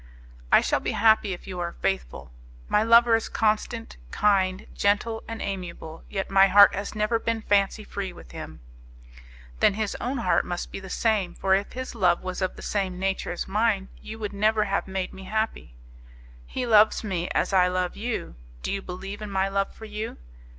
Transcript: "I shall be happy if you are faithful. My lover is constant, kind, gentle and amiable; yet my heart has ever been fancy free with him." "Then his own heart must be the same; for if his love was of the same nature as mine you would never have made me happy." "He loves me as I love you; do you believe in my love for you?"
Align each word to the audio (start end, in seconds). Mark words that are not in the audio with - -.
"I 0.51 0.61
shall 0.61 0.79
be 0.79 0.93
happy 0.93 1.31
if 1.31 1.45
you 1.45 1.59
are 1.59 1.73
faithful. 1.79 2.31
My 2.67 2.81
lover 2.81 3.13
is 3.15 3.29
constant, 3.29 3.97
kind, 4.09 4.65
gentle 4.73 5.21
and 5.27 5.43
amiable; 5.43 6.03
yet 6.09 6.31
my 6.31 6.47
heart 6.47 6.73
has 6.73 6.95
ever 6.95 7.19
been 7.19 7.43
fancy 7.43 7.83
free 7.83 8.11
with 8.11 8.31
him." 8.31 8.61
"Then 9.59 9.75
his 9.75 9.95
own 10.01 10.17
heart 10.17 10.43
must 10.43 10.71
be 10.71 10.79
the 10.79 10.89
same; 10.89 11.35
for 11.35 11.53
if 11.53 11.73
his 11.73 11.93
love 11.93 12.23
was 12.23 12.41
of 12.41 12.55
the 12.55 12.63
same 12.63 12.97
nature 12.97 13.31
as 13.31 13.47
mine 13.47 13.89
you 14.01 14.17
would 14.17 14.33
never 14.33 14.63
have 14.63 14.87
made 14.87 15.13
me 15.13 15.25
happy." 15.25 15.75
"He 16.47 16.65
loves 16.65 17.03
me 17.03 17.27
as 17.27 17.53
I 17.53 17.67
love 17.67 17.95
you; 17.95 18.33
do 18.63 18.71
you 18.73 18.81
believe 18.81 19.21
in 19.21 19.29
my 19.29 19.49
love 19.49 19.71
for 19.71 19.85
you?" 19.85 20.17